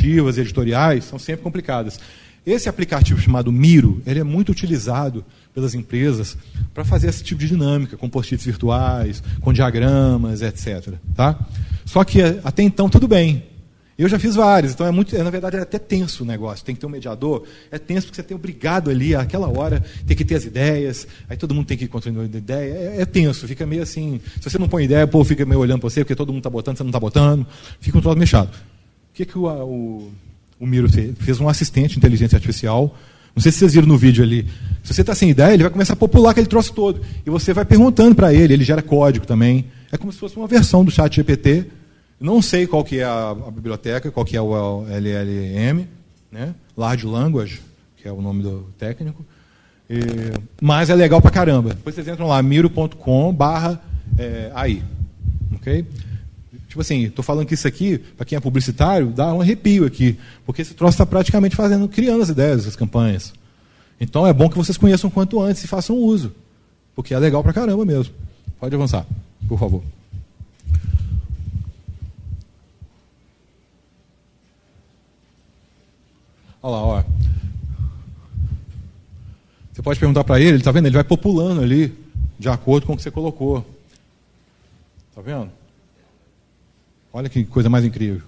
[0.00, 1.98] e editoriais são sempre complicadas.
[2.44, 5.24] Esse aplicativo chamado Miro, ele é muito utilizado
[5.54, 6.36] pelas empresas
[6.74, 10.94] para fazer esse tipo de dinâmica, com post-its virtuais, com diagramas, etc.
[11.14, 11.38] Tá?
[11.84, 13.44] Só que até então tudo bem.
[13.96, 16.64] Eu já fiz vários, então é muito, na verdade é até tenso o negócio.
[16.64, 20.16] Tem que ter um mediador, é tenso porque você tem obrigado ali àquela hora, tem
[20.16, 22.72] que ter as ideias, aí todo mundo tem que ir construindo a ideia.
[22.72, 24.20] É, é, tenso, fica meio assim.
[24.40, 26.38] Se você não põe ideia, o povo fica meio olhando para você, porque todo mundo
[26.38, 27.46] está botando, você não está botando,
[27.80, 28.50] fica um troço mexado.
[29.12, 30.10] O que, que o, o,
[30.58, 31.14] o Miro fez?
[31.18, 32.96] Fez um assistente de inteligência artificial.
[33.36, 34.48] Não sei se vocês viram no vídeo ali.
[34.82, 37.02] Se você está sem ideia, ele vai começar a popular aquele troço todo.
[37.24, 39.66] E você vai perguntando para ele, ele gera código também.
[39.90, 41.66] É como se fosse uma versão do chat GPT.
[42.18, 45.86] Não sei qual que é a, a biblioteca, qual que é o LLM,
[46.30, 46.54] né?
[46.74, 47.60] Large Language,
[47.98, 49.22] que é o nome do técnico.
[49.90, 49.98] E,
[50.58, 51.70] mas é legal pra caramba.
[51.70, 53.78] Depois vocês entram lá, miro.com barra
[54.18, 54.82] é, AI.
[55.54, 55.84] Ok?
[56.72, 60.18] Tipo assim, estou falando que isso aqui, para quem é publicitário, dá um arrepio aqui,
[60.46, 63.34] porque esse troço está praticamente fazendo, criando as ideias, as campanhas.
[64.00, 66.34] Então é bom que vocês conheçam quanto antes e façam uso,
[66.94, 68.14] porque é legal para caramba mesmo.
[68.58, 69.06] Pode avançar,
[69.46, 69.82] por favor.
[76.62, 77.04] Olha lá, ó.
[79.74, 80.86] Você pode perguntar para ele, ele está vendo?
[80.86, 81.92] Ele vai populando ali,
[82.38, 83.62] de acordo com o que você colocou.
[85.10, 85.50] Está vendo?
[87.12, 88.22] Olha que coisa mais incrível.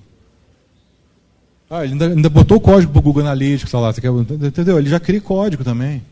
[1.70, 4.78] Ah, ele ainda, ainda botou o código para o Google Analytics, lá, quer, entendeu?
[4.78, 6.03] Ele já cria código também.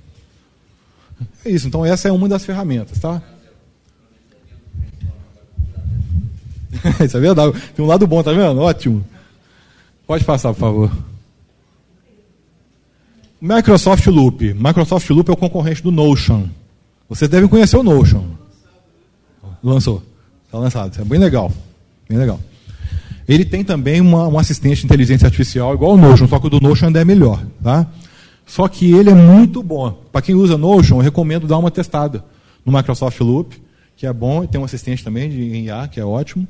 [1.44, 3.22] É isso, então essa é uma das ferramentas, tá?
[7.04, 7.52] isso é verdade.
[7.74, 8.60] Tem um lado bom, tá vendo?
[8.60, 9.04] Ótimo.
[10.06, 10.90] Pode passar, por favor.
[13.40, 14.54] Microsoft Loop.
[14.54, 16.48] Microsoft Loop é o concorrente do Notion.
[17.08, 18.24] Vocês devem conhecer o Notion.
[19.62, 20.02] Lançou.
[20.46, 21.00] Está lançado.
[21.00, 21.52] É bem legal.
[22.08, 22.40] Bem legal.
[23.28, 26.50] Ele tem também uma, um assistente de inteligência artificial igual o Notion, só que o
[26.50, 27.44] do Notion ainda é melhor.
[27.62, 27.86] Tá?
[28.46, 29.92] Só que ele é muito bom.
[30.10, 32.24] Para quem usa Notion, eu recomendo dar uma testada
[32.64, 33.60] no Microsoft Loop,
[33.96, 36.46] que é bom, e tem um assistente também de IA, que é ótimo.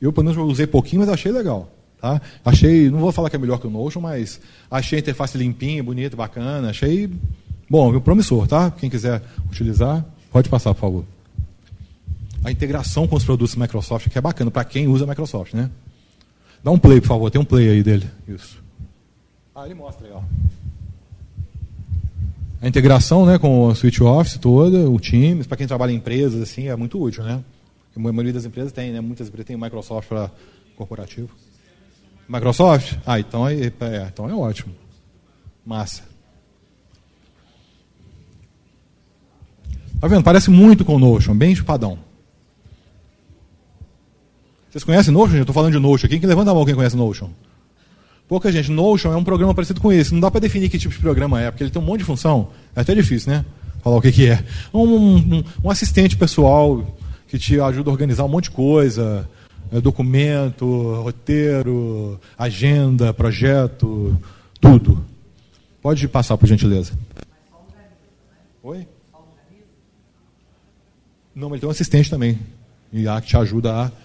[0.00, 1.70] Eu, pelo menos, usei pouquinho, mas achei legal.
[2.00, 2.20] Tá?
[2.44, 5.82] Achei, não vou falar que é melhor que o Notion, mas achei a interface limpinha,
[5.84, 6.70] bonita, bacana.
[6.70, 7.08] Achei
[7.70, 8.70] bom, promissor, tá?
[8.72, 11.04] Quem quiser utilizar, pode passar, por favor.
[12.44, 15.70] A integração com os produtos Microsoft, que é bacana para quem usa Microsoft, né?
[16.62, 17.30] Dá um play, por favor.
[17.30, 18.08] Tem um play aí dele.
[18.26, 18.62] Isso.
[19.54, 20.22] Ah, ele mostra aí, ó.
[22.60, 26.40] A integração né, com o Switch Office toda, o Teams, para quem trabalha em empresas,
[26.40, 27.42] assim, é muito útil, né?
[27.94, 29.00] A maioria das empresas tem, né?
[29.00, 30.30] Muitas empresas têm Microsoft para
[30.76, 31.30] corporativo.
[32.28, 32.96] Microsoft?
[33.04, 34.72] Ah, então é, é, então é ótimo.
[35.66, 36.04] Massa.
[40.00, 40.22] Tá vendo?
[40.22, 41.98] Parece muito com o Notion, bem chupadão.
[44.72, 45.36] Vocês conhecem Notion?
[45.36, 46.18] Eu estou falando de Notion aqui.
[46.18, 47.28] Quem levanta a mão quem conhece Notion?
[48.26, 48.70] Pouca gente.
[48.70, 50.14] Notion é um programa parecido com esse.
[50.14, 52.06] Não dá para definir que tipo de programa é, porque ele tem um monte de
[52.06, 52.48] função.
[52.74, 53.44] É até difícil, né?
[53.82, 54.42] Falar o que, que é.
[54.72, 56.96] Um, um, um assistente pessoal
[57.28, 59.28] que te ajuda a organizar um monte de coisa.
[59.70, 64.18] É, documento, roteiro, agenda, projeto,
[64.58, 65.04] tudo.
[65.82, 66.94] Pode passar, por gentileza.
[68.62, 68.88] Oi?
[71.34, 72.38] Não, mas ele tem um assistente também.
[72.90, 74.01] E que te ajuda a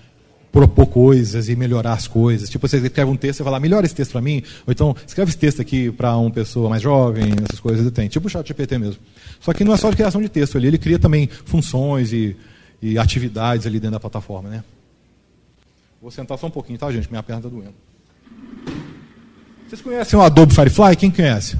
[0.51, 2.49] propor coisas e melhorar as coisas.
[2.49, 5.29] Tipo, você escreve um texto e fala, melhora esse texto para mim, ou então escreve
[5.29, 8.07] esse texto aqui para uma pessoa mais jovem, essas coisas tem.
[8.07, 9.01] Tipo o chat GPT mesmo.
[9.39, 12.35] Só que não é só de criação de texto ali, ele cria também funções e,
[12.81, 14.63] e atividades ali dentro da plataforma, né?
[16.01, 17.09] Vou sentar só um pouquinho, tá, gente?
[17.09, 17.73] Minha perna está doendo.
[19.67, 20.95] Vocês conhecem o Adobe Firefly?
[20.95, 21.57] Quem conhece?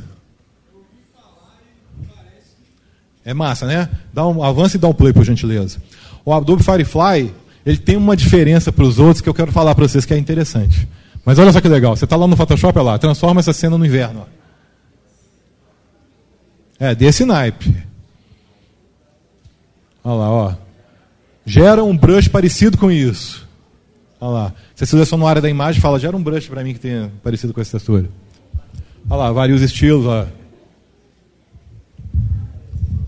[3.25, 3.89] É massa, né?
[4.13, 5.81] Dá um, avança e dá um play, por gentileza.
[6.23, 7.33] O Adobe Firefly
[7.67, 10.17] ele tem uma diferença para os outros que eu quero falar para vocês que é
[10.17, 10.87] interessante.
[11.25, 13.77] Mas olha só que legal, você está lá no Photoshop, olha lá, transforma essa cena
[13.77, 14.25] no inverno.
[16.79, 17.75] É, desse naipe.
[20.01, 20.53] Olha lá, ó.
[21.45, 23.45] Gera um brush parecido com isso.
[24.17, 24.53] Olha lá.
[24.73, 27.11] Você seleciona uma área da imagem e fala, gera um brush para mim que tenha
[27.21, 28.09] parecido com essa textura.
[29.09, 30.25] Olha lá, vários estilos, ó.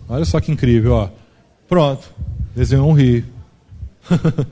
[0.10, 1.10] Olha só que incrível, ó.
[1.70, 2.12] Pronto.
[2.54, 3.39] Desenhou um rio.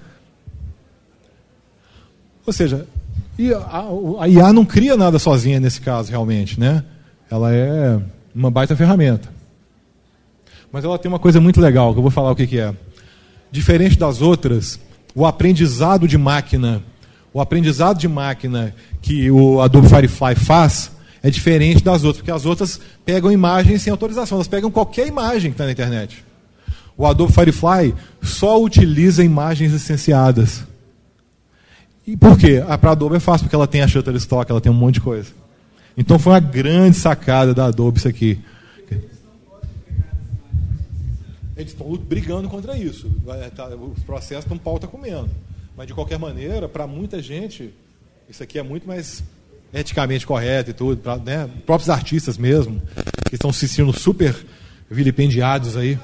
[2.45, 2.87] Ou seja,
[4.19, 6.83] a IA não cria nada sozinha nesse caso, realmente, né?
[7.29, 7.99] Ela é
[8.33, 9.29] uma baita ferramenta.
[10.71, 12.73] Mas ela tem uma coisa muito legal, que eu vou falar o que, é.
[13.51, 14.79] Diferente das outras,
[15.15, 16.83] o aprendizado de máquina,
[17.33, 20.91] o aprendizado de máquina que o Adobe Firefly faz
[21.23, 25.51] é diferente das outras, porque as outras pegam imagens sem autorização, elas pegam qualquer imagem
[25.51, 26.23] que está na internet.
[26.97, 30.63] O Adobe Firefly só utiliza imagens licenciadas.
[32.05, 32.63] E por quê?
[32.67, 35.01] A para Adobe é fácil, porque ela tem a Shutterstock, ela tem um monte de
[35.01, 35.29] coisa.
[35.95, 38.39] Então foi uma grande sacada da Adobe isso aqui.
[41.55, 43.09] Eles estão brigando contra isso.
[43.55, 45.29] Tá, os processos estão pauta comendo.
[45.75, 47.73] Mas, de qualquer maneira, para muita gente,
[48.29, 49.23] isso aqui é muito mais
[49.73, 51.01] eticamente correto e tudo.
[51.01, 52.81] Pra, né, próprios artistas mesmo,
[53.27, 54.35] que estão se sentindo super
[54.89, 55.99] vilipendiados aí.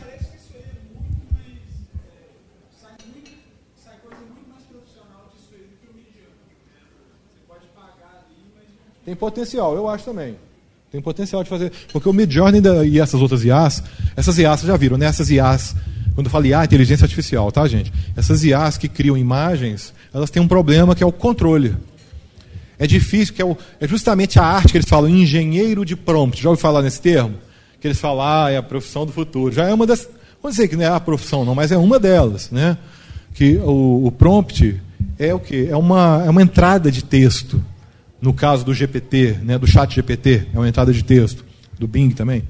[9.05, 10.35] Tem potencial, eu acho também.
[10.91, 11.71] Tem potencial de fazer.
[11.91, 13.83] Porque o Midjourney e essas outras IAs,
[14.15, 15.07] essas IAs vocês já viram, né?
[15.07, 15.75] Essas IAs,
[16.13, 17.91] quando eu falo IA, inteligência artificial, tá, gente?
[18.15, 21.75] Essas IAs que criam imagens, elas têm um problema que é o controle.
[22.77, 26.41] É difícil, que é, o, é justamente a arte que eles falam, engenheiro de prompt.
[26.41, 27.33] Já ouviu falar nesse termo?
[27.81, 29.51] Que eles falam, ah, é a profissão do futuro.
[29.53, 30.07] Já é uma das.
[30.41, 32.77] Vamos dizer que não é a profissão, não, mas é uma delas, né?
[33.33, 34.79] Que o, o prompt
[35.17, 35.67] é o quê?
[35.71, 37.63] É uma, é uma entrada de texto
[38.23, 41.43] no caso do GPT, né, do chat GPT, é uma entrada de texto,
[41.77, 42.43] do Bing também.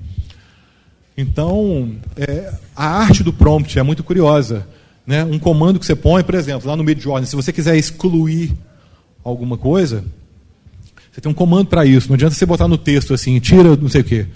[1.17, 4.67] Então, é, a arte do prompt é muito curiosa.
[5.05, 5.25] Né?
[5.25, 8.53] Um comando que você põe, por exemplo, lá no Midjourney, se você quiser excluir
[9.23, 10.05] alguma coisa,
[11.11, 12.07] você tem um comando para isso.
[12.07, 14.27] Não adianta você botar no texto assim, tira não sei o quê.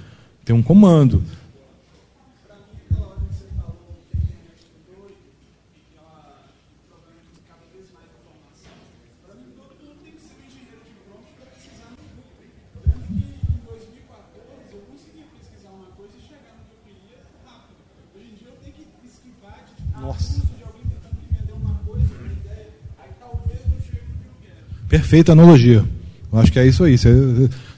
[0.43, 1.23] Tem um comando.
[24.97, 25.85] Perfeita analogia.
[26.33, 26.97] Eu acho que é isso aí.
[26.97, 27.13] Você,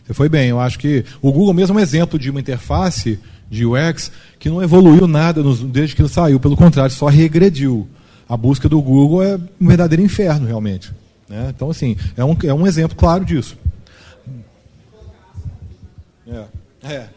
[0.05, 0.49] você foi bem.
[0.49, 4.09] Eu acho que o Google mesmo é um exemplo de uma interface de UX
[4.39, 6.39] que não evoluiu nada nos, desde que ele saiu.
[6.39, 7.87] Pelo contrário, só regrediu.
[8.27, 10.93] A busca do Google é um verdadeiro inferno, realmente.
[11.27, 11.51] Né?
[11.53, 13.57] Então, assim, é um, é um exemplo claro disso.
[16.25, 16.43] É.
[16.83, 17.09] é.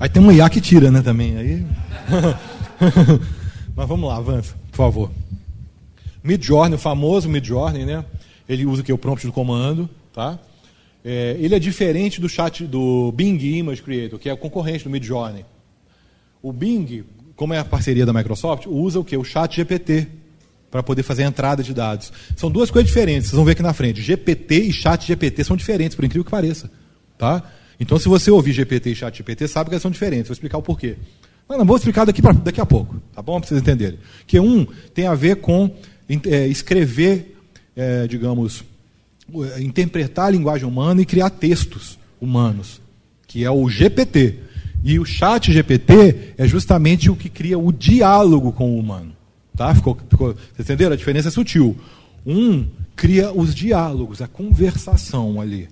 [0.00, 1.36] Aí tem um IA que tira, né, também.
[1.36, 1.66] Aí...
[3.76, 5.10] Mas vamos lá, avança, por favor.
[6.24, 8.02] Midjourney, o famoso Midjourney, né?
[8.48, 10.38] Ele usa aqui o prompt do comando, tá?
[11.04, 14.90] É, ele é diferente do chat do Bing Image Creator, que é o concorrente do
[14.90, 15.44] Midjourney.
[16.42, 17.04] O Bing,
[17.36, 19.14] como é a parceria da Microsoft, usa o que?
[19.18, 20.08] O chat GPT
[20.70, 22.10] para poder fazer a entrada de dados.
[22.36, 24.00] São duas coisas diferentes, vocês vão ver aqui na frente.
[24.00, 26.70] GPT e chat GPT são diferentes, por incrível que pareça.
[27.18, 27.42] Tá?
[27.80, 30.28] Então, se você ouvir GPT e chat GPT, sabe que elas são diferentes.
[30.28, 30.96] Vou explicar o porquê.
[31.48, 33.40] Mas não vou explicar daqui, pra, daqui a pouco, tá bom?
[33.40, 33.98] Para vocês entenderem.
[34.26, 35.74] Que um tem a ver com
[36.26, 37.36] é, escrever,
[37.74, 38.62] é, digamos,
[39.58, 42.80] interpretar a linguagem humana e criar textos humanos,
[43.26, 44.36] que é o GPT.
[44.84, 49.12] E o chat GPT é justamente o que cria o diálogo com o humano.
[49.56, 49.74] Tá?
[49.74, 50.92] Ficou, ficou, vocês entenderam?
[50.92, 51.76] A diferença é sutil.
[52.26, 55.68] Um cria os diálogos, a conversação ali.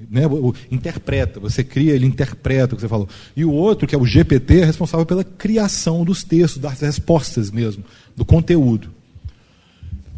[0.00, 0.22] Né,
[0.70, 3.08] interpreta, você cria, ele interpreta o que você falou.
[3.36, 7.50] E o outro, que é o GPT, é responsável pela criação dos textos, das respostas
[7.50, 7.84] mesmo,
[8.16, 8.90] do conteúdo.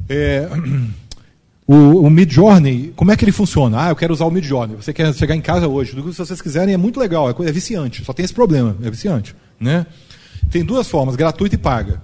[0.07, 0.47] É,
[1.67, 3.87] o, o Midjourney, como é que ele funciona?
[3.87, 4.77] Ah, eu quero usar o Midjourney.
[4.77, 8.05] Você quer chegar em casa hoje, que vocês quiserem, é muito legal, é, é viciante,
[8.05, 9.35] só tem esse problema, é viciante.
[9.59, 9.87] Né?
[10.51, 12.03] Tem duas formas, gratuita e paga.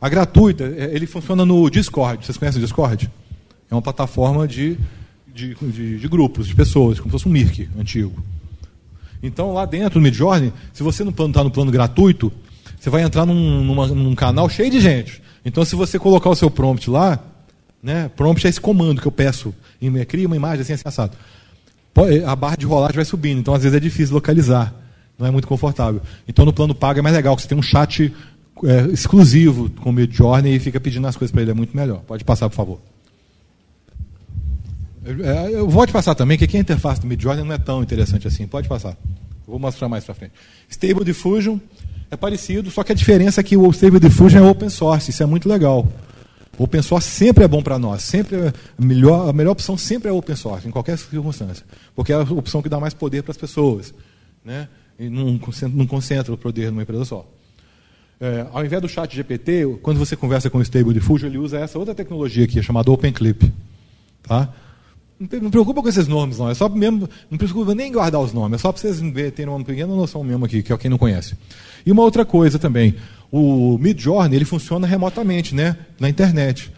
[0.00, 2.26] A gratuita, é, ele funciona no Discord.
[2.26, 3.08] Vocês conhecem o Discord?
[3.70, 4.76] É uma plataforma de
[5.34, 8.12] de, de, de, grupos, de pessoas, como se fosse um Mirk antigo.
[9.22, 12.32] Então, lá dentro do Midjourney, se você não está no plano gratuito,
[12.78, 15.22] você vai entrar num, numa, num canal cheio de gente.
[15.44, 17.18] Então, se você colocar o seu prompt lá,
[17.82, 19.54] né, prompt é esse comando que eu peço,
[20.08, 21.16] cria uma imagem assim, assim, assado.
[22.26, 24.74] A barra de rolagem vai subindo, então às vezes é difícil localizar,
[25.18, 26.00] não é muito confortável.
[26.26, 28.12] Então, no plano pago é mais legal, que você tem um chat
[28.64, 32.00] é, exclusivo com o Midjourney e fica pedindo as coisas para ele, é muito melhor.
[32.00, 32.91] Pode passar, por favor.
[35.04, 37.82] É, eu vou te passar também, que aqui a interface do Midjourney não é tão
[37.82, 38.46] interessante assim.
[38.46, 38.96] Pode passar.
[39.46, 40.32] Vou mostrar mais para frente.
[40.70, 41.58] Stable Diffusion
[42.10, 45.10] é parecido, só que a diferença é que o Stable Diffusion é open source.
[45.10, 45.88] Isso é muito legal.
[46.56, 48.02] Open source sempre é bom para nós.
[48.02, 51.64] Sempre é a melhor, a melhor opção sempre é open source, em qualquer circunstância.
[51.96, 53.92] Porque é a opção que dá mais poder para as pessoas.
[54.44, 54.68] Né?
[54.98, 55.40] E não,
[55.72, 57.26] não concentra o poder numa empresa só.
[58.20, 61.58] É, ao invés do chat GPT, quando você conversa com o Stable Diffusion, ele usa
[61.58, 63.52] essa outra tecnologia aqui, chamada OpenClip.
[64.22, 64.52] Tá?
[65.40, 66.50] Não preocupa com esses nomes, não.
[66.50, 67.08] É só mesmo.
[67.30, 68.56] Não preocupa nem guardar os nomes.
[68.56, 69.00] É só para vocês
[69.34, 71.36] terem uma pequena noção mesmo aqui, que é quem não conhece.
[71.84, 72.94] E uma outra coisa também.
[73.30, 75.76] O Midjourney ele funciona remotamente, né?
[75.98, 76.72] Na internet.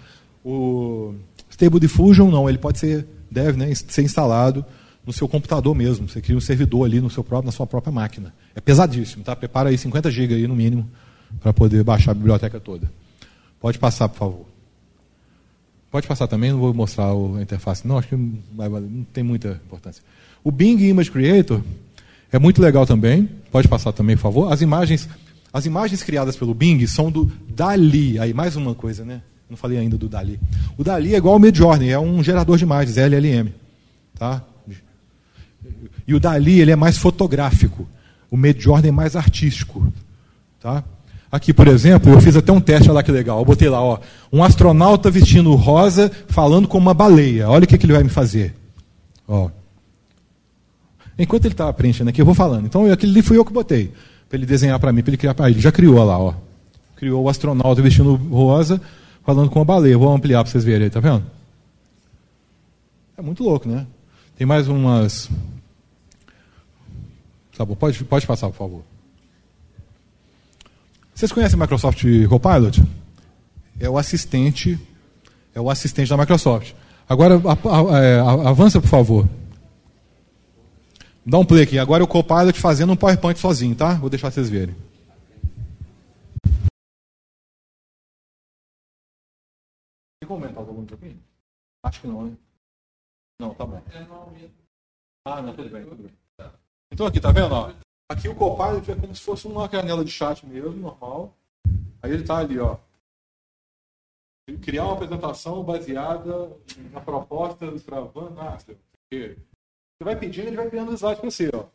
[0.44, 1.14] O
[1.50, 4.64] Stable Diffusion não, ele pode ser deve, né, ser instalado
[5.04, 6.08] no seu computador mesmo.
[6.08, 8.32] Você cria um servidor ali no seu próprio, na sua própria máquina.
[8.54, 9.34] É pesadíssimo, tá?
[9.34, 10.88] Prepara aí 50 GB aí no mínimo
[11.40, 12.90] para poder baixar a biblioteca toda.
[13.60, 14.53] Pode passar, por favor.
[15.94, 17.86] Pode passar também, não vou mostrar a interface.
[17.86, 20.02] Não, acho que não tem muita importância.
[20.42, 21.60] O Bing Image Creator
[22.32, 23.30] é muito legal também.
[23.52, 24.52] Pode passar também, por favor.
[24.52, 25.08] As imagens,
[25.52, 28.18] as imagens criadas pelo Bing são do Dali.
[28.18, 29.22] Aí mais uma coisa, né?
[29.48, 30.40] Não falei ainda do Dali.
[30.76, 33.52] O Dali é igual ao Midjourney, é um gerador de imagens, LLM.
[34.18, 34.42] Tá?
[36.08, 37.86] E o Dali ele é mais fotográfico.
[38.28, 39.92] O Midjourney é mais artístico.
[40.58, 40.82] Tá?
[41.34, 43.40] Aqui, por exemplo, eu fiz até um teste, olha lá que legal.
[43.40, 43.98] Eu botei lá, ó,
[44.32, 47.50] um astronauta vestindo rosa, falando com uma baleia.
[47.50, 48.54] Olha o que, que ele vai me fazer.
[49.26, 49.50] Ó.
[51.18, 52.66] Enquanto ele estava preenchendo aqui, eu vou falando.
[52.66, 53.92] Então, aquele ali fui eu que botei.
[54.28, 55.60] Para ele desenhar para mim, para ele criar para ele.
[55.60, 56.34] Já criou lá, ó.
[56.94, 58.80] Criou o astronauta vestindo rosa,
[59.24, 59.98] falando com uma baleia.
[59.98, 61.24] Vou ampliar para vocês verem aí, tá vendo?
[63.18, 63.88] É muito louco, né?
[64.38, 65.28] Tem mais umas.
[67.58, 68.93] Tá bom, pode, pode passar, por favor.
[71.14, 72.82] Vocês conhecem Microsoft Copilot?
[73.78, 74.78] É o assistente,
[75.54, 76.74] é o assistente da Microsoft.
[77.08, 77.34] Agora,
[78.02, 79.28] é, avança, por favor.
[81.24, 81.78] Dá um play aqui.
[81.78, 83.94] Agora é o Copilot fazendo um PowerPoint sozinho, tá?
[83.94, 84.74] Vou deixar vocês verem.
[90.20, 91.22] Tem como aumentar o volume um pouquinho?
[91.84, 92.36] Acho que não, né?
[93.40, 93.82] Não, tá bom.
[95.26, 96.12] Ah, não, tudo bem, tudo bem.
[96.90, 97.52] Então aqui, tá vendo?
[97.52, 97.72] Ó?
[98.10, 101.34] Aqui o Copilot é como se fosse uma canela de chat mesmo, normal.
[102.02, 102.78] Aí ele está ali, ó.
[104.62, 106.54] Criar uma apresentação baseada
[106.92, 107.78] na proposta do
[108.12, 108.76] Van Nasser.
[109.10, 109.36] Você
[110.02, 111.66] vai pedindo, ele vai criando slides para você, ó.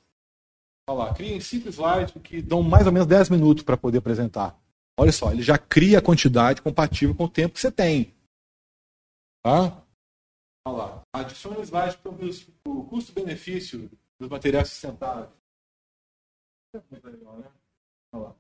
[0.88, 3.98] Olha lá, cria em cinco slides que dão mais ou menos 10 minutos para poder
[4.00, 4.60] apresentar.
[5.00, 8.14] Olha só, ele já cria a quantidade compatível com o tempo que você tem.
[9.44, 9.82] Tá?
[10.68, 11.02] Olha lá.
[11.14, 15.39] Adicione slides para o custo-benefício dos materiais sustentáveis.
[18.14, 18.36] Lá.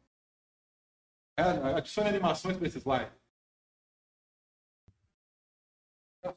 [1.37, 3.11] É, animações para esse slide.
[6.21, 6.27] É?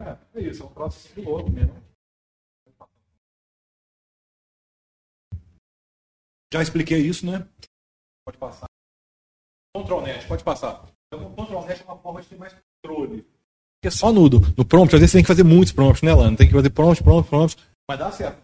[0.00, 1.74] É, isso, é um processo piloto mesmo.
[6.52, 7.46] Já expliquei isso, né?
[8.24, 8.66] Pode passar.
[9.76, 10.84] ControlNet, pode passar.
[11.06, 13.37] Então, o ControlNet é uma forma de ter mais controle
[13.86, 14.40] é só nudo.
[14.56, 16.36] No prompt, às vezes você tem que fazer muitos prompts, né, Lana?
[16.36, 17.56] Tem que fazer prompt, prompt, prompt.
[17.88, 18.42] Mas dá certo.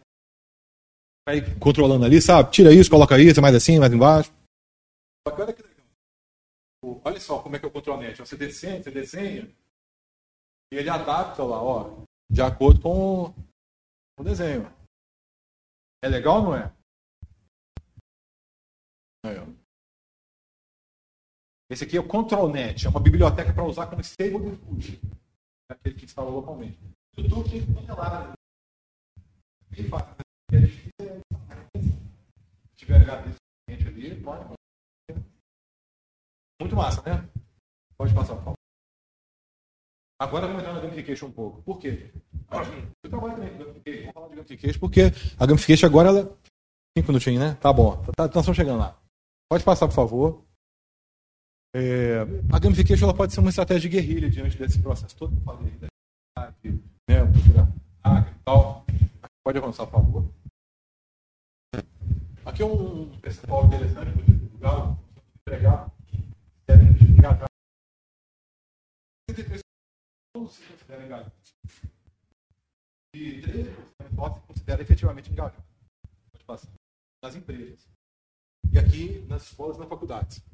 [1.27, 2.51] Vai controlando ali, sabe?
[2.51, 4.33] Tira isso, coloca isso, mais assim, mais embaixo.
[5.27, 5.65] Olha que.
[7.05, 8.19] Olha só como é que é o control net.
[8.19, 9.51] Você desenha, você desenha,
[10.73, 13.35] e ele adapta lá, ó, de acordo com
[14.19, 14.71] o desenho.
[16.03, 16.73] É legal ou não é?
[19.25, 19.47] Aí, ó.
[21.71, 25.24] Esse aqui é o ControlNet, é uma biblioteca para usar como stable diffusion
[25.69, 26.79] aquele que instala localmente.
[27.17, 28.33] O YouTube tem modelar.
[29.71, 30.15] Bem fácil.
[31.77, 34.45] Se tiver HD suficiente ali, pode.
[36.61, 37.29] Muito massa, né?
[37.97, 38.55] Pode passar, por favor.
[40.21, 41.63] Agora vamos entrar na gamification um pouco.
[41.63, 42.13] Por quê?
[43.03, 44.01] Eu trabalho também com gamification.
[44.01, 45.01] Vamos falar de gamification porque
[45.39, 46.39] a gamification agora ela.
[46.97, 47.55] Cinco minutinhos, né?
[47.61, 47.97] Tá bom.
[48.17, 48.97] Tá, nós estamos chegando lá.
[49.51, 50.45] Pode passar, por favor.
[51.77, 52.21] É,
[52.53, 55.43] a gamification ela pode ser uma estratégia de guerrilha diante desse processo todo que eu
[55.43, 55.89] falei, da
[57.09, 57.23] né,
[58.31, 58.87] e tal.
[59.45, 60.31] Pode avançar, por favor.
[62.47, 64.99] Aqui é um percentual interessante para divulgar,
[65.41, 65.93] entregar,
[66.65, 67.49] querem engajar.
[69.33, 69.59] 63%
[70.51, 71.33] se considera engajado.
[73.17, 75.65] E 13% se considera efetivamente engajado.
[76.31, 76.71] Pode passar.
[77.21, 77.89] Nas empresas.
[78.73, 80.54] E aqui nas escolas e nas faculdades.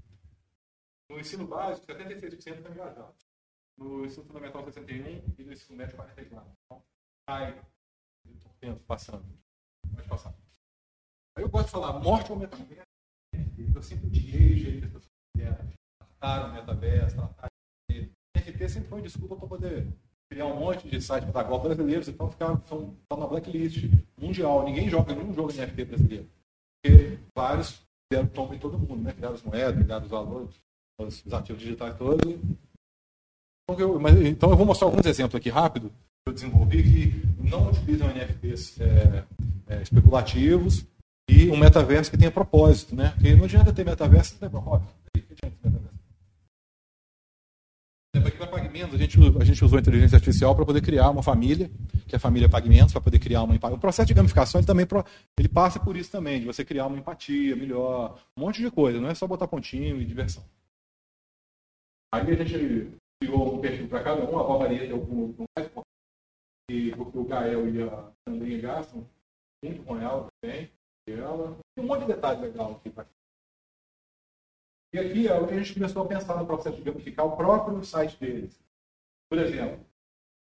[1.10, 3.26] No ensino básico, 76% estão engajados.
[3.76, 6.46] No ensino fundamental, 61% e no ensino médio, 44%.
[6.64, 6.84] Então,
[7.26, 7.60] cai
[8.60, 9.24] tempo passando.
[9.92, 10.32] Pode passar.
[11.36, 12.86] Aí eu gosto de falar, morte ou metaverso.
[13.74, 17.50] Eu sempre odiei o jeito que as pessoas trataram o metaverso, trataram
[18.36, 19.92] NFT sempre foi uma desculpa para poder
[20.30, 23.84] criar um monte de sites pedagógicos brasileiros, então ficar estão na blacklist
[24.16, 24.64] mundial.
[24.64, 26.30] Ninguém joga nenhum jogo NFT brasileiro.
[26.80, 27.82] Porque vários
[28.12, 29.12] deram tombo em todo mundo, né?
[29.12, 30.60] Criaram as moedas, criaram os valores
[31.06, 32.34] os ativos digitais todos.
[33.70, 37.48] Então eu, mas, então eu vou mostrar alguns exemplos aqui rápido que eu desenvolvi que
[37.48, 39.24] não utilizam NFTs é,
[39.68, 40.84] é, especulativos
[41.28, 43.10] e um metaverso que tenha propósito, né?
[43.14, 44.92] Porque não adianta ter metaverso sem ter propósito.
[48.12, 51.70] Aqui para Pagamentos, a gente, a gente usou inteligência artificial para poder criar uma família,
[52.06, 53.76] que é a família Pagamentos, para poder criar uma empatia.
[53.76, 54.86] O processo de gamificação ele também
[55.38, 59.00] ele passa por isso também, de você criar uma empatia melhor, um monte de coisa,
[59.00, 60.42] não é só botar pontinho e diversão.
[62.12, 65.70] Aí a gente criou um perfil para cada um, a Bavaria deu o mais
[66.70, 69.06] e porque o Gael e a Andrinha gastam
[69.64, 70.70] junto com ela também.
[71.08, 73.06] E ela tem um monte de detalhe legal aqui para
[74.92, 78.60] e aqui a gente começou a pensar no processo de gamificar o próprio site deles.
[79.30, 79.86] Por exemplo,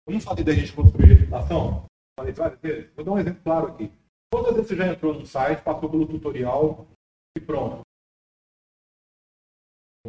[0.06, 1.86] eu não falei da gente construir reputação,
[2.18, 2.92] falei várias vezes.
[2.94, 3.90] Vou dar um exemplo claro aqui.
[4.30, 6.86] Quantas vezes você já entrou no site, passou pelo tutorial
[7.34, 7.85] e pronto?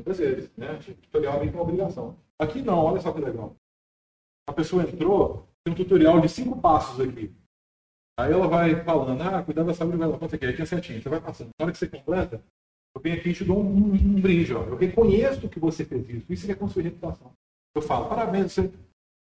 [0.03, 0.73] Vezes, né?
[0.73, 2.17] O tutorial vem com obrigação.
[2.39, 3.55] Aqui não, olha só que legal.
[4.47, 7.33] A pessoa entrou, tem um tutorial de cinco passos aqui.
[8.19, 11.01] Aí ela vai falando, ah, cuidado da saúde, vai lá, quanto aqui, aqui é certinho.
[11.01, 11.49] Você vai passando.
[11.59, 12.43] Na hora que você completa,
[12.95, 14.53] eu venho aqui e te dou um, um, brinde.
[14.53, 14.63] Ó.
[14.63, 16.33] Eu reconheço que você fez isso.
[16.33, 17.31] Isso é construir reputação.
[17.75, 18.71] Eu falo, parabéns, você,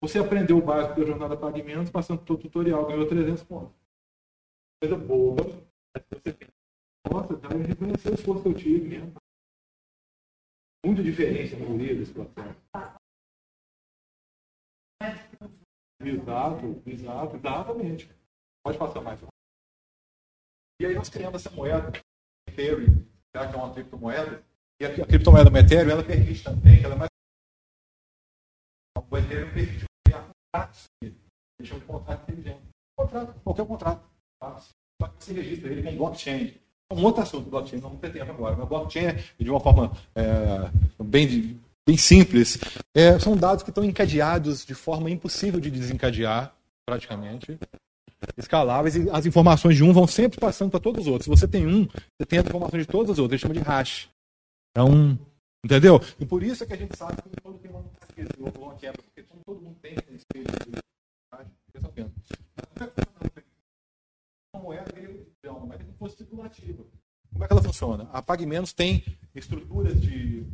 [0.02, 3.74] você aprendeu o básico da jornada Pagamentos, passando o tutorial, ganhou 300 pontos.
[4.82, 5.38] Coisa boa.
[6.24, 6.38] Pensa,
[7.10, 9.14] nossa, eu reconhecer o esforço que eu tive mesmo.
[10.84, 12.60] Muita diferença no livro desse processo.
[16.04, 18.10] Exato, exato, exatamente.
[18.66, 19.20] Pode passar mais.
[20.82, 21.92] E aí nós criamos essa moeda,
[22.50, 24.44] Ethereum, que é uma criptomoeda,
[24.82, 27.10] e a, criptomoeda Ethereum, ela permite também, que ela é mais...
[28.98, 31.16] O Ethereum permite criar contratos, eles
[31.64, 32.62] chamam de contrato inteligente.
[32.98, 34.10] Contrato, qualquer contrato.
[34.40, 34.60] Tá?
[34.60, 36.60] Só que você registra ele com blockchain.
[36.92, 40.70] É um outro assunto, blockchain, não pretendo agora, mas blockchain é de uma forma é,
[41.02, 41.58] bem,
[41.88, 42.60] bem simples.
[42.94, 46.54] É, são dados que estão encadeados de forma impossível de desencadear,
[46.86, 47.58] praticamente
[48.38, 51.24] escaláveis e as informações de um vão sempre passando para todos os outros.
[51.24, 53.42] Se você tem um, você tem as informações de todos os outros.
[53.42, 54.10] Ele chama de hash.
[54.76, 55.18] É um.
[55.64, 56.02] Entendeu?
[56.20, 58.76] E por isso é que a gente sabe que quando tem uma pesquisa ou uma
[58.76, 60.80] quebra, porque todo mundo tem esse espelho de
[61.34, 61.48] hash,
[61.84, 62.12] a pena.
[64.54, 64.92] Uma moeda
[65.52, 66.84] é uma circulativa.
[67.32, 68.10] Como é que ela funciona?
[68.12, 69.04] A PagMenos tem
[69.34, 70.46] estruturas de.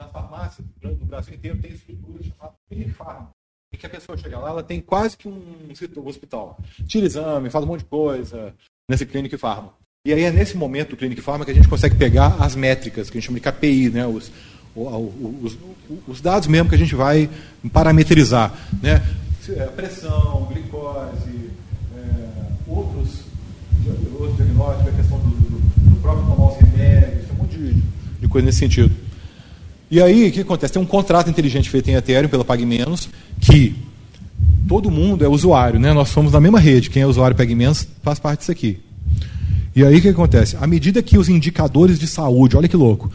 [0.00, 3.28] Na farmácia, no Brasil inteiro, tem estruturas chamadas Unifarm
[3.72, 6.58] e que a pessoa chega lá, ela tem quase que um hospital.
[6.86, 8.54] Tira exame, faz um monte de coisa
[8.88, 9.74] nesse Clinic Pharma.
[10.06, 13.10] E aí é nesse momento do Clinic Pharma que a gente consegue pegar as métricas,
[13.10, 14.06] que a gente chama de KPI, né?
[14.06, 14.32] os,
[14.74, 15.58] os,
[16.06, 17.28] os dados mesmo que a gente vai
[17.70, 18.54] parametrizar.
[18.82, 19.02] Né?
[19.50, 21.50] É, pressão, glicose,
[21.94, 23.24] é, outros,
[24.66, 27.82] a questão do, do, do próprio tomar os remédios, um monte de,
[28.20, 28.94] de coisa nesse sentido.
[29.90, 30.74] E aí, o que acontece?
[30.74, 33.08] Tem um contrato inteligente feito em Ethereum pela PagMenos,
[33.40, 33.74] que
[34.68, 35.94] todo mundo é usuário, né?
[35.94, 36.90] Nós somos da mesma rede.
[36.90, 38.80] Quem é usuário PagMenos faz parte disso aqui.
[39.74, 40.56] E aí, o que acontece?
[40.60, 43.10] À medida que os indicadores de saúde, olha que louco,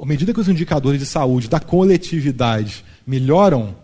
[0.00, 3.74] à medida que os indicadores de saúde da coletividade melhoram,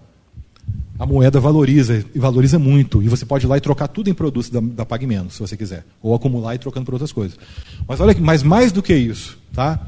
[0.99, 3.03] a moeda valoriza, e valoriza muito.
[3.03, 5.57] E você pode ir lá e trocar tudo em produtos da, da PagMenos, se você
[5.57, 5.85] quiser.
[6.03, 7.39] Ou acumular e trocando por outras coisas.
[7.87, 9.81] Mas olha, mas mais do que isso, tá?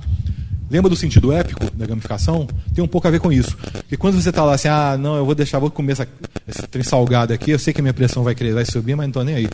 [0.68, 2.48] Lembra do sentido épico da gamificação?
[2.74, 3.56] Tem um pouco a ver com isso.
[3.56, 6.08] Porque quando você está lá assim, ah, não, eu vou deixar, vou comer essa,
[6.46, 9.10] esse trem salgado aqui, eu sei que a minha pressão vai, vai subir, mas não
[9.10, 9.48] estou nem aí.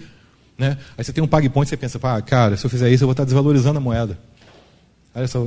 [0.57, 0.79] Né?
[0.97, 3.05] Aí você tem um pague point e você pensa, ah, cara, se eu fizer isso,
[3.05, 4.19] eu vou estar tá desvalorizando a moeda.
[5.15, 5.47] Olha só,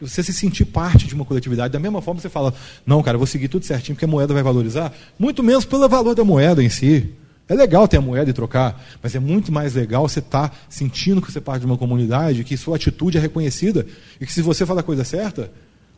[0.00, 2.52] você se sentir parte de uma coletividade, da mesma forma você fala,
[2.86, 6.14] não, cara, vou seguir tudo certinho porque a moeda vai valorizar, muito menos pelo valor
[6.14, 7.12] da moeda em si.
[7.46, 10.56] É legal ter a moeda e trocar, mas é muito mais legal você estar tá
[10.68, 13.86] sentindo que você é parte de uma comunidade, que sua atitude é reconhecida
[14.18, 15.50] e que se você fala a coisa certa,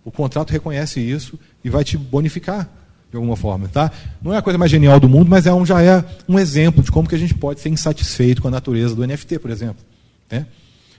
[0.04, 2.68] o contrato reconhece isso e vai te bonificar
[3.10, 3.92] de alguma forma, tá?
[4.20, 6.82] Não é a coisa mais genial do mundo, mas é um, já é um exemplo
[6.82, 9.84] de como que a gente pode ser insatisfeito com a natureza do NFT, por exemplo.
[10.30, 10.46] Né?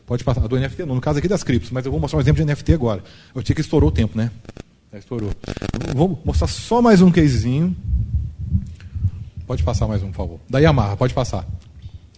[0.08, 2.22] Pode passar, do NFT não, no caso aqui das criptos, mas eu vou mostrar um
[2.22, 3.04] exemplo de NFT agora.
[3.36, 4.32] Eu tinha que estourou o tempo, né?
[4.94, 5.32] Estourou.
[5.94, 7.76] vou mostrar só mais um casezinho.
[9.46, 10.40] Pode passar mais um, por favor.
[10.50, 11.46] Da Yamaha, pode passar.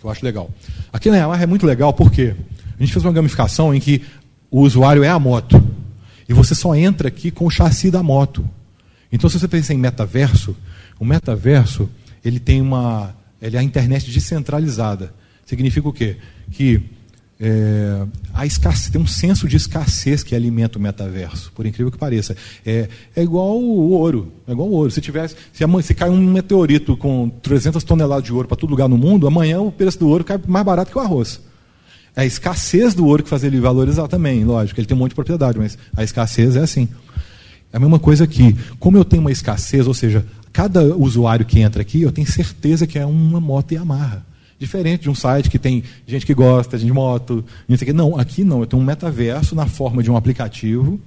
[0.03, 0.51] Eu acho legal.
[0.93, 2.35] Aqui na Yamaha é muito legal porque
[2.77, 4.03] a gente fez uma gamificação em que
[4.51, 5.59] o usuário é a moto.
[6.29, 8.47] E você só entra aqui com o chassi da moto.
[9.11, 10.55] Então, se você pensa em metaverso,
[10.99, 11.89] o metaverso
[12.23, 13.15] ele tem uma.
[13.41, 15.11] Ele é a internet descentralizada.
[15.43, 16.17] Significa o quê?
[16.51, 16.98] Que
[17.41, 21.97] é, a escassez, tem um senso de escassez que alimenta o metaverso, por incrível que
[21.97, 22.35] pareça.
[22.65, 24.33] É, é igual o ouro.
[24.45, 24.91] É igual o ouro.
[24.91, 28.89] Se, tivesse, se, se cai um meteorito com 300 toneladas de ouro para todo lugar
[28.89, 31.39] no mundo, amanhã o preço do ouro cai mais barato que o arroz.
[32.13, 34.77] É a escassez do ouro que faz ele valorizar também, lógico.
[34.77, 36.89] Ele tem um monte de propriedade, mas a escassez é assim.
[37.71, 38.53] É a mesma coisa aqui.
[38.79, 42.85] Como eu tenho uma escassez, ou seja, cada usuário que entra aqui, eu tenho certeza
[42.85, 44.25] que é uma moto Yamaha.
[44.59, 47.45] Diferente de um site que tem gente que gosta de moto,
[47.95, 50.99] não, aqui não, eu tenho um metaverso na forma de um aplicativo,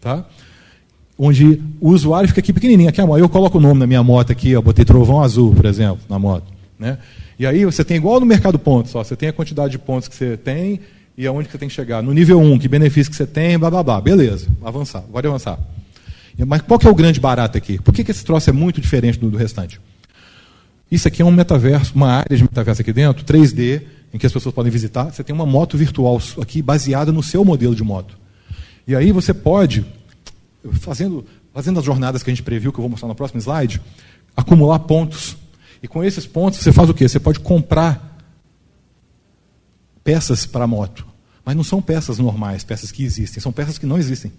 [0.00, 0.26] tá?
[1.18, 4.50] onde o usuário fica aqui pequenininho, aqui eu coloco o nome na minha moto aqui,
[4.50, 6.52] eu botei trovão azul, por exemplo, na moto.
[6.78, 6.98] Né?
[7.38, 10.08] E aí você tem igual no mercado pontos, só, você tem a quantidade de pontos
[10.08, 10.80] que você tem
[11.16, 12.02] e aonde que você tem que chegar.
[12.02, 14.00] No nível 1, que benefício que você tem, blá blá blá.
[14.00, 15.58] Beleza, avançar, pode avançar.
[16.46, 17.78] Mas qual que é o grande barato aqui?
[17.78, 19.80] Por que, que esse troço é muito diferente do, do restante?
[20.94, 24.32] Isso aqui é um metaverso, uma área de metaverso aqui dentro, 3D, em que as
[24.32, 25.12] pessoas podem visitar.
[25.12, 28.16] Você tem uma moto virtual aqui baseada no seu modelo de moto.
[28.86, 29.84] E aí você pode,
[30.74, 33.82] fazendo, fazendo as jornadas que a gente previu, que eu vou mostrar no próximo slide,
[34.36, 35.36] acumular pontos.
[35.82, 37.08] E com esses pontos você faz o quê?
[37.08, 38.16] Você pode comprar
[40.04, 41.04] peças para a moto.
[41.44, 44.30] Mas não são peças normais, peças que existem, são peças que não existem.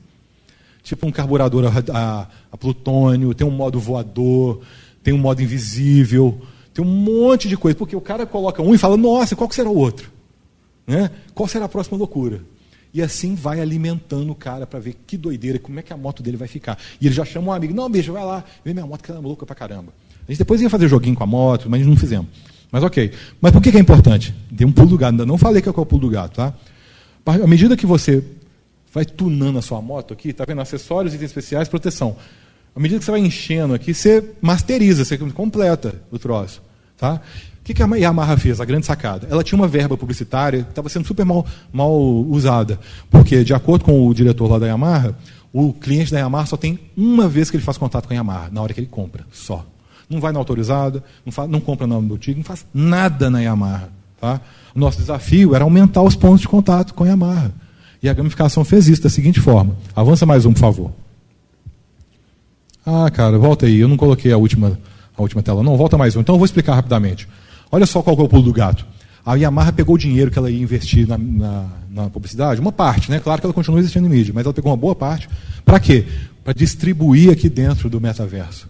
[0.84, 4.62] Tipo um carburador a, a, a plutônio, tem um modo voador,
[5.06, 6.42] tem um modo invisível,
[6.74, 7.78] tem um monte de coisa.
[7.78, 10.12] Porque o cara coloca um e fala, nossa, qual será o outro?
[10.88, 11.12] Né?
[11.36, 12.42] Qual será a próxima loucura?
[12.92, 16.24] E assim vai alimentando o cara para ver que doideira, como é que a moto
[16.24, 16.80] dele vai ficar.
[17.00, 19.20] E ele já chama um amigo, não, bicho, vai lá, vê minha moto que ela
[19.20, 19.94] é louca pra caramba.
[20.28, 22.28] A gente depois ia fazer joguinho com a moto, mas não fizemos.
[22.72, 23.12] Mas ok.
[23.40, 24.34] Mas por que, é importante?
[24.50, 26.52] Dei um pulo do gato, ainda não falei que é o pulo do gato, tá?
[27.28, 28.24] À medida que você
[28.92, 30.62] vai tunando a sua moto aqui, tá vendo?
[30.62, 32.18] Acessórios, itens especiais, proteção.
[32.76, 36.62] À medida que você vai enchendo aqui, você masteriza, você completa o troço.
[36.98, 37.22] Tá?
[37.62, 38.60] O que, que a Yamaha fez?
[38.60, 39.28] A grande sacada.
[39.32, 42.80] Ela tinha uma verba publicitária que estava sendo super mal, mal usada.
[43.10, 45.16] Porque, de acordo com o diretor lá da Yamaha,
[45.54, 48.50] o cliente da Yamaha só tem uma vez que ele faz contato com a Yamaha,
[48.52, 49.66] na hora que ele compra, só.
[50.10, 53.90] Não vai na autorizada, não, faz, não compra na boutique, não faz nada na Yamaha.
[54.20, 54.42] Tá?
[54.76, 57.54] Nosso desafio era aumentar os pontos de contato com a Yamaha.
[58.04, 59.76] E a gamificação fez isso da seguinte forma.
[59.96, 61.05] Avança mais um, por favor.
[62.86, 63.80] Ah, cara, volta aí.
[63.80, 64.80] Eu não coloquei a última,
[65.18, 65.64] a última tela.
[65.64, 66.22] Não, volta mais um.
[66.22, 67.28] Então eu vou explicar rapidamente.
[67.72, 68.86] Olha só qual é o pulo do gato.
[69.26, 73.10] A Yamaha pegou o dinheiro que ela ia investir na, na, na, publicidade, uma parte,
[73.10, 73.20] né?
[73.20, 75.28] Claro que ela continua existindo em mídia, mas ela pegou uma boa parte.
[75.66, 76.06] Para quê?
[76.44, 78.70] Para distribuir aqui dentro do metaverso.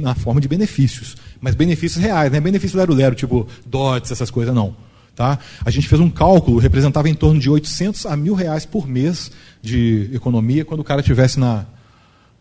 [0.00, 1.16] na forma de benefícios.
[1.38, 4.74] Mas benefícios reais, não é benefício lero-lero, tipo dots, essas coisas, não.
[5.14, 5.38] Tá?
[5.64, 9.30] A gente fez um cálculo, representava em torno de 800 a mil reais por mês
[9.60, 11.66] de economia quando o cara estivesse na,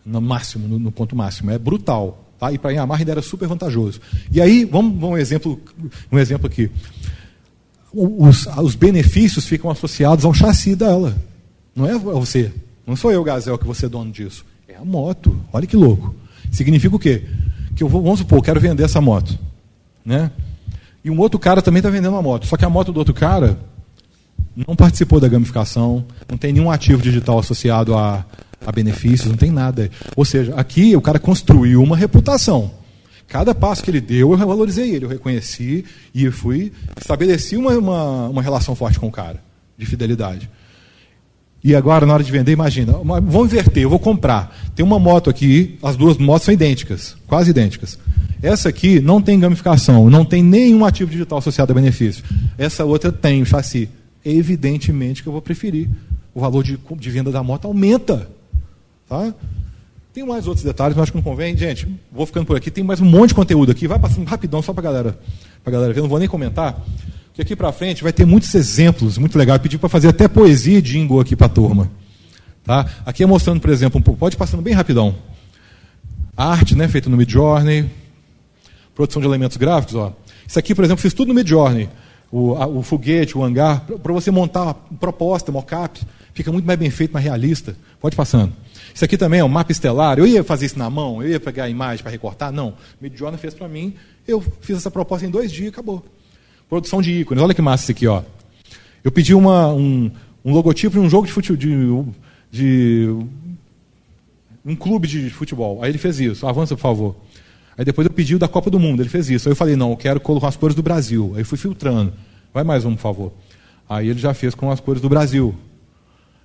[0.07, 1.51] no máximo, no, no, ponto máximo.
[1.51, 2.23] É brutal.
[2.39, 2.51] Tá?
[2.51, 3.99] E para Yamaha ainda era super vantajoso.
[4.31, 5.59] E aí, vamos, vamos um, exemplo,
[6.11, 6.71] um exemplo aqui.
[7.93, 11.15] Os, os benefícios ficam associados ao chassi dela.
[11.75, 12.51] Não é você.
[12.85, 14.45] Não sou eu, Gazel, que você é dono disso.
[14.67, 15.37] É a moto.
[15.51, 16.15] Olha que louco.
[16.51, 17.23] Significa o quê?
[17.75, 19.37] Que eu vou, vamos supor, eu quero vender essa moto.
[20.05, 20.31] Né?
[21.03, 22.47] E um outro cara também está vendendo uma moto.
[22.47, 23.59] Só que a moto do outro cara
[24.55, 28.25] não participou da gamificação, não tem nenhum ativo digital associado a,
[28.65, 29.89] a benefícios, não tem nada.
[30.15, 32.71] Ou seja, aqui o cara construiu uma reputação.
[33.27, 35.83] Cada passo que ele deu, eu valorizei ele, eu reconheci
[36.15, 39.41] e fui estabeleci uma, uma, uma relação forte com o cara,
[39.77, 40.49] de fidelidade.
[41.63, 44.55] E agora, na hora de vender, imagina, vamos inverter, eu vou comprar.
[44.75, 47.99] Tem uma moto aqui, as duas motos são idênticas, quase idênticas.
[48.41, 52.23] Essa aqui não tem gamificação, não tem nenhum ativo digital associado a benefício.
[52.57, 53.89] Essa outra tem o chassi.
[54.23, 55.89] Evidentemente que eu vou preferir.
[56.33, 58.29] O valor de, de venda da moto aumenta.
[59.07, 59.33] Tá?
[60.13, 61.55] Tem mais outros detalhes, mas acho que não convém.
[61.55, 62.71] Gente, vou ficando por aqui.
[62.71, 63.87] Tem mais um monte de conteúdo aqui.
[63.87, 65.19] Vai passando rapidão só para galera,
[65.63, 66.01] a galera ver.
[66.01, 66.83] Não vou nem comentar.
[67.33, 69.57] Que aqui para frente vai ter muitos exemplos, muito legal.
[69.57, 71.91] Eu pedi para fazer até poesia e jingle aqui para a turma.
[72.63, 72.85] Tá?
[73.05, 74.15] Aqui é mostrando, por exemplo, um.
[74.15, 75.15] Pode passando bem rapidão.
[76.35, 77.87] arte, né, feita no Midjourney.
[78.95, 80.13] Produção de elementos gráficos, ó.
[80.47, 81.87] Isso aqui, por exemplo, fiz tudo no Midjourney.
[82.31, 86.01] O, a, o foguete, o hangar, para você montar uma proposta, mockup,
[86.33, 87.75] fica muito mais bem feito, mais realista.
[88.01, 88.51] Pode passando.
[88.93, 90.17] Isso aqui também é um mapa estelar.
[90.17, 92.51] Eu ia fazer isso na mão, eu ia pegar a imagem para recortar.
[92.51, 92.73] Não.
[92.99, 93.93] Midjourney fez para mim.
[94.27, 96.03] Eu fiz essa proposta em dois dias e acabou.
[96.69, 97.43] Produção de ícones.
[97.43, 98.21] Olha que massa isso aqui, ó.
[99.03, 100.11] Eu pedi uma, um,
[100.43, 102.07] um logotipo de um jogo de futebol,
[102.51, 103.15] de, de,
[104.65, 105.81] um clube de futebol.
[105.81, 106.45] Aí ele fez isso.
[106.45, 107.15] Avança, por favor.
[107.77, 109.01] Aí depois eu pedi o da Copa do Mundo.
[109.01, 109.47] Ele fez isso.
[109.47, 111.33] Aí eu falei, não, eu quero colocar as cores do Brasil.
[111.37, 112.11] Aí fui filtrando.
[112.53, 113.33] Vai mais um, por favor.
[113.87, 115.55] Aí ele já fez com as cores do Brasil.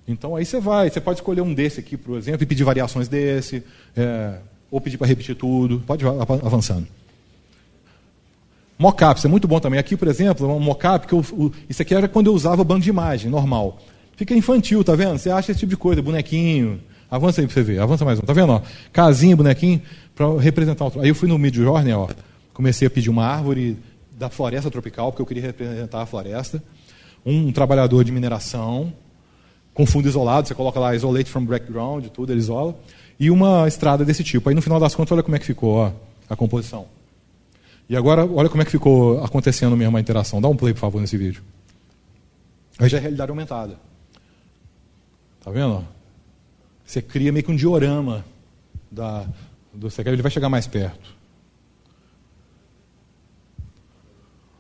[0.07, 3.09] Então aí você vai, você pode escolher um desse aqui, por exemplo, e pedir variações
[3.09, 3.63] desse,
[3.97, 4.35] é,
[4.71, 6.87] ou pedir para repetir tudo, pode ir avançando.
[8.79, 9.79] Mockups é muito bom também.
[9.79, 12.81] Aqui, por exemplo, um mockup que eu, o, isso aqui era quando eu usava banco
[12.81, 13.79] de imagem, normal.
[14.17, 15.19] Fica infantil, tá vendo?
[15.19, 16.81] Você acha esse tipo de coisa, bonequinho.
[17.11, 18.23] Avança aí para você ver, avança mais um.
[18.23, 18.53] Tá vendo?
[18.53, 18.63] Ó?
[18.93, 19.83] Casinha, bonequinho,
[20.15, 21.01] para representar o.
[21.01, 22.09] Aí eu fui no Mid Journey, ó,
[22.53, 23.77] comecei a pedir uma árvore
[24.19, 26.63] da floresta tropical, porque eu queria representar a floresta.
[27.25, 28.93] Um trabalhador de mineração,
[29.75, 32.77] com fundo isolado, você coloca lá isolate from background, tudo, ele isola.
[33.19, 34.49] E uma estrada desse tipo.
[34.49, 35.93] Aí no final das contas, olha como é que ficou ó,
[36.29, 36.87] a composição.
[37.89, 40.41] E agora, olha como é que ficou acontecendo mesmo a interação.
[40.41, 41.43] Dá um play, por favor, nesse vídeo.
[42.79, 43.79] Aí já é realidade aumentada.
[45.43, 45.87] Tá vendo?
[46.85, 48.25] Você cria meio que um diorama
[48.91, 49.27] da,
[49.73, 51.15] do ele vai chegar mais perto.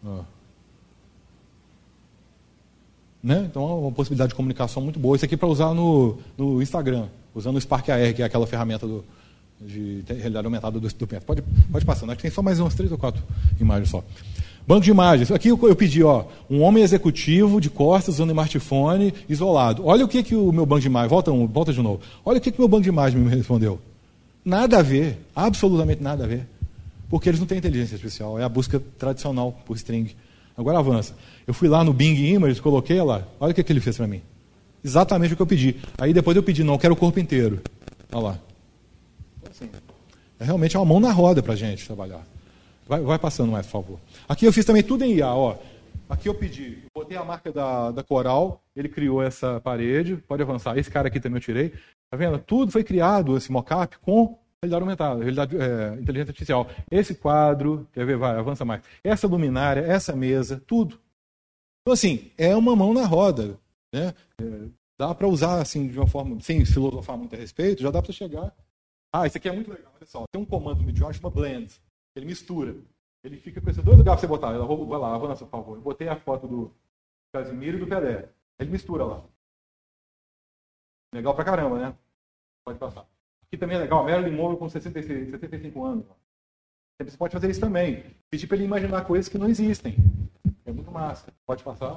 [0.04, 0.22] Ó.
[3.22, 3.46] Né?
[3.48, 5.14] Então é uma possibilidade de comunicação muito boa.
[5.14, 7.06] Isso aqui é para usar no, no Instagram.
[7.34, 9.04] usando o Spark AR, que é aquela ferramenta do,
[9.60, 12.90] de realidade aumentada do, do Pode, pode passar, acho que tem só mais umas três
[12.90, 13.22] ou quatro
[13.60, 14.02] imagens só.
[14.66, 15.30] Banco de imagens.
[15.30, 19.84] Aqui eu pedi, ó, um homem executivo de costas usando smartphone isolado.
[19.84, 21.10] Olha o que, que o meu banco de imagens.
[21.10, 22.00] Volta, um, volta de novo.
[22.24, 23.80] Olha o que, que meu banco de imagens me respondeu.
[24.44, 25.18] Nada a ver.
[25.34, 26.46] Absolutamente nada a ver.
[27.10, 28.38] Porque eles não têm inteligência artificial.
[28.38, 30.14] É a busca tradicional por string.
[30.56, 31.14] Agora avança.
[31.46, 33.26] Eu fui lá no Bing Images, coloquei lá.
[33.40, 34.22] Olha o que, que ele fez para mim.
[34.84, 35.76] Exatamente o que eu pedi.
[35.98, 37.60] Aí depois eu pedi, não, eu quero o corpo inteiro.
[38.12, 38.38] Olha lá.
[39.48, 39.68] Assim,
[40.38, 42.26] é realmente uma mão na roda para a gente trabalhar.
[42.86, 44.00] Vai, vai, passando mais, por favor.
[44.28, 45.28] Aqui eu fiz também tudo em IA.
[45.28, 45.56] Ó.
[46.10, 50.16] Aqui eu pedi, botei a marca da, da Coral, ele criou essa parede.
[50.28, 50.76] Pode avançar.
[50.76, 51.72] Esse cara aqui também eu tirei.
[52.10, 52.38] Tá vendo?
[52.38, 56.70] Tudo foi criado, esse mockup, com realidade aumentada, realidade, é, inteligência artificial.
[56.90, 58.16] Esse quadro, quer ver?
[58.16, 58.82] Vai, avança mais.
[59.02, 61.00] Essa luminária, essa mesa, tudo.
[61.80, 63.58] Então, assim, é uma mão na roda.
[63.92, 64.14] Né?
[64.40, 64.68] É,
[64.98, 68.12] dá para usar assim de uma forma, sem filosofar muito a respeito, já dá para
[68.12, 68.54] chegar.
[69.12, 70.24] Ah, isso aqui é muito legal, olha só.
[70.30, 71.74] Tem um comando no Midjourney chama Blend.
[72.14, 72.76] Ele mistura.
[73.24, 74.54] Ele fica com esses dois lugares para você botar.
[74.54, 75.76] Ela, vai lá, avança, por favor.
[75.76, 76.74] Eu botei a foto do
[77.34, 78.28] Casimiro e do Pelé.
[78.58, 79.24] Ele mistura lá.
[81.14, 81.96] Legal pra caramba, né?
[82.64, 83.06] Pode passar.
[83.52, 84.02] Aqui também é legal.
[84.02, 86.06] Marilyn Monroe com 66, 75 anos.
[86.98, 88.02] Você pode fazer isso também.
[88.30, 89.94] Pedir para ele imaginar coisas que não existem.
[90.64, 91.30] É muito massa.
[91.46, 91.94] Pode passar.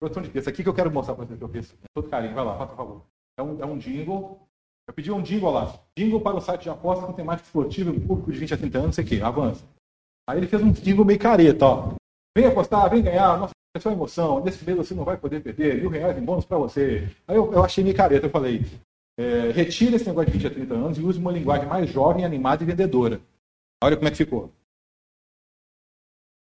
[0.00, 0.48] Produção de texto.
[0.48, 1.72] Aqui que eu quero mostrar para vocês que eu fiz.
[1.94, 2.34] Todo carinho.
[2.34, 3.02] Vai lá, por favor.
[3.38, 4.40] É um, é um jingle.
[4.88, 5.78] Eu pedi um jingle lá.
[5.96, 8.78] Jingle para o site de apostas com temática esportiva em público de 20 a 30
[8.78, 9.64] anos, sei que, avança.
[10.28, 11.92] Aí ele fez um jingle meio careta, ó.
[12.36, 14.42] Vem apostar, vem ganhar, nossa, é só emoção.
[14.42, 17.08] Nesse mês você não vai poder perder, mil reais em bônus para você.
[17.28, 18.64] Aí eu, eu achei meio careta, eu falei,
[19.20, 22.24] é, retire esse negócio de 20 a 30 anos e use uma linguagem mais jovem,
[22.24, 23.20] animada e vendedora.
[23.84, 24.50] Olha como é que ficou.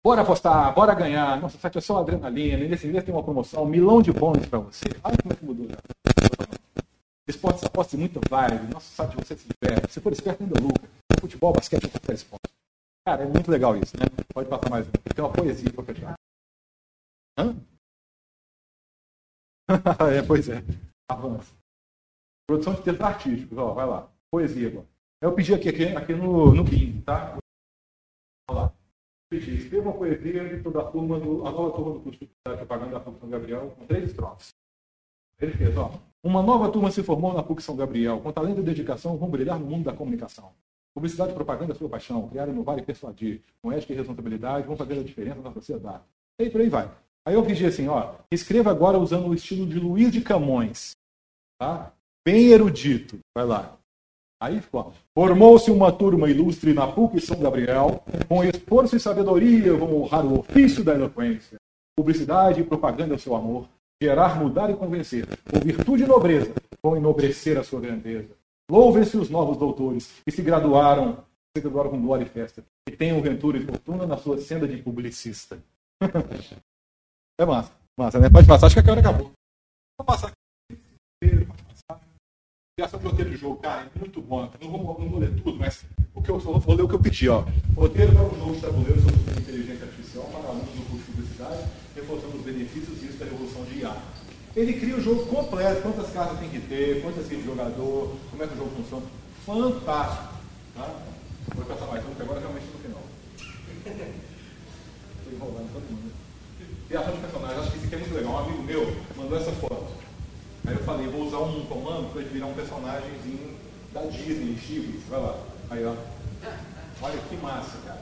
[0.05, 1.41] Bora apostar, bora ganhar.
[1.41, 2.63] Nossa, site é só adrenalina.
[2.63, 4.85] E nesse mês tem uma promoção, um milão de bônus para você.
[5.03, 5.67] Olha como é que mudou.
[7.27, 8.71] Esportes apostas muito vibe.
[8.71, 9.91] Nosso site você se diverte.
[9.91, 10.87] Se for esperto, ainda lucra.
[11.19, 12.53] Futebol, basquete, qualquer esporte.
[13.05, 14.05] Cara, é muito legal isso, né?
[14.33, 14.91] Pode passar mais um.
[14.91, 16.13] Tem uma poesia para fechar.
[17.39, 17.55] Hã?
[20.15, 20.63] é, pois é.
[21.09, 21.57] Avança.
[22.47, 24.09] Produção de textos artísticos, ó, vai lá.
[24.31, 24.87] Poesia agora.
[25.21, 27.37] Eu pedi aqui, aqui, aqui no, no BIM, tá?
[28.49, 28.73] Olha lá.
[29.29, 32.29] Pedi, escreva uma poesia de toda a turma, do, a nova turma do curso de
[32.43, 34.55] propaganda da PUC São Gabriel, com três estrofes.
[35.41, 35.91] Ele fez, ó.
[36.23, 39.59] Uma nova turma se formou na PUC São Gabriel, com talento e dedicação, vão brilhar
[39.59, 40.53] no mundo da comunicação.
[40.95, 44.77] Publicidade e propaganda é sua paixão, criar, inovar e persuadir, com ética e responsabilidade, vão
[44.77, 46.03] fazer a diferença na sociedade.
[46.39, 46.89] E por aí vai.
[47.25, 50.91] Aí eu pedi assim, ó, escreva agora usando o estilo de Luiz de Camões.
[51.59, 51.91] Tá?
[52.27, 53.19] Bem erudito.
[53.33, 53.77] Vai lá.
[54.41, 54.93] Aí ficou.
[55.17, 60.39] Formou-se uma turma ilustre na PUC São Gabriel, com esforço e sabedoria vão honrar o
[60.39, 61.57] ofício da eloquência.
[61.97, 63.69] Publicidade e propaganda o seu amor.
[64.03, 65.25] Gerar, mudar e convencer.
[65.49, 68.29] Com virtude e nobreza, vão enobrecer a sua grandeza.
[68.69, 71.23] Louvem-se os novos doutores que se graduaram,
[71.55, 74.77] se graduaram com glória e festa, e tenham ventura e fortuna na sua senda de
[74.77, 75.57] publicista.
[77.39, 78.29] é massa, massa, né?
[78.29, 79.31] Pode passar, acho que a câmera acabou.
[79.97, 81.56] Vou passar aqui.
[82.79, 84.47] Criação de roteiro de jogo, cara, é muito bom.
[84.61, 85.83] Não vou, não vou ler tudo, mas
[86.13, 87.43] o que eu só vou ler o que eu pedi, ó.
[87.75, 91.63] Roteiro para um jogo de tabuleiro sobre inteligência artificial para alunos do curso de publicidade,
[91.95, 93.97] reforçando os benefícios disso da revolução de IA.
[94.55, 98.43] Ele cria o jogo completo, quantas cartas tem que ter, quantas tem de jogador, como
[98.43, 99.05] é que o jogo funciona.
[99.43, 100.33] Fantástico.
[100.75, 100.95] Tá?
[101.55, 103.01] Vou passar mais um, porque agora realmente no final.
[105.17, 106.11] Estou enrolando todo mundo.
[106.87, 108.33] Criação de personagens, acho que isso aqui é muito legal.
[108.33, 110.06] Um amigo meu mandou essa foto.
[110.67, 113.55] Aí eu falei, vou usar um comando para virar um personagemzinho
[113.93, 114.99] da Disney, Chico.
[115.09, 115.39] Vai lá.
[115.69, 115.95] Aí, ó.
[117.01, 118.01] Olha que massa, cara.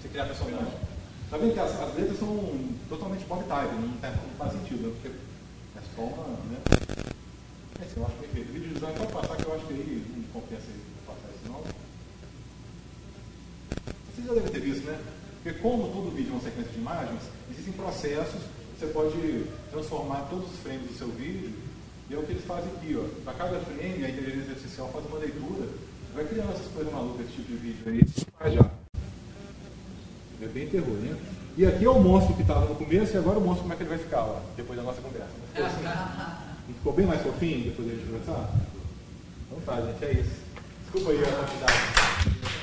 [0.00, 0.66] Você criar personagem.
[1.30, 2.58] Tá vendo que as, as letras são
[2.88, 4.94] totalmente pop type, não, tem, não faz sentido, né?
[5.00, 5.16] porque
[5.78, 6.58] é só uma, né?
[7.80, 8.52] É, eu acho perfeito.
[8.52, 10.66] Vídeo design pode passar que eu acho que aí não compensa
[11.06, 11.62] passar isso não.
[14.10, 15.00] Vocês já devem ter visto, né?
[15.40, 18.42] Porque como todo vídeo é uma sequência de imagens, existem processos,
[18.76, 21.61] você pode transformar todos os frames do seu vídeo
[22.12, 23.04] e é o que eles fazem aqui, ó.
[23.24, 25.66] Para cada frame, a inteligência artificial faz uma leitura,
[26.14, 28.02] vai criando essas coisas malucas, esse tipo de vídeo aí,
[28.38, 28.70] faz já.
[30.42, 31.16] É bem terror, né?
[31.56, 33.76] E aqui é o monstro que estava no começo, e agora o monstro como é
[33.76, 35.32] que ele vai ficar, ó, depois da nossa conversa.
[35.54, 36.74] Ficou, assim?
[36.74, 38.50] ficou bem mais fofinho depois da gente conversar?
[39.46, 40.42] Então tá, gente, é isso.
[40.82, 42.61] Desculpa aí a quantidade.